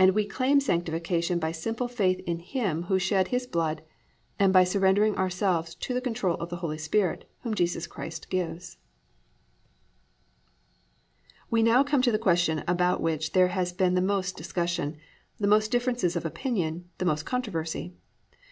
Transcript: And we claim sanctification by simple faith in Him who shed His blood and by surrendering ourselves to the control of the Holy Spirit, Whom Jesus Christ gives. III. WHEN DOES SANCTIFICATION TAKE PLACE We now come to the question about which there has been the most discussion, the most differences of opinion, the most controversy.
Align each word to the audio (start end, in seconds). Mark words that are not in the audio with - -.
And 0.00 0.16
we 0.16 0.26
claim 0.26 0.58
sanctification 0.58 1.38
by 1.38 1.52
simple 1.52 1.86
faith 1.86 2.18
in 2.26 2.40
Him 2.40 2.82
who 2.90 2.98
shed 2.98 3.28
His 3.28 3.46
blood 3.46 3.82
and 4.36 4.52
by 4.52 4.64
surrendering 4.64 5.14
ourselves 5.14 5.76
to 5.76 5.94
the 5.94 6.00
control 6.00 6.34
of 6.38 6.48
the 6.48 6.56
Holy 6.56 6.76
Spirit, 6.76 7.30
Whom 7.42 7.54
Jesus 7.54 7.86
Christ 7.86 8.30
gives. 8.30 8.78
III. 11.44 11.46
WHEN 11.50 11.64
DOES 11.66 11.72
SANCTIFICATION 11.72 11.72
TAKE 11.76 11.84
PLACE 11.84 11.84
We 11.84 11.84
now 11.84 11.84
come 11.84 12.02
to 12.02 12.10
the 12.10 12.18
question 12.18 12.64
about 12.66 13.00
which 13.00 13.30
there 13.32 13.48
has 13.56 13.72
been 13.72 13.94
the 13.94 14.00
most 14.02 14.36
discussion, 14.36 14.96
the 15.38 15.46
most 15.46 15.70
differences 15.70 16.16
of 16.16 16.24
opinion, 16.26 16.90
the 16.98 17.04
most 17.04 17.22
controversy. 17.24 17.94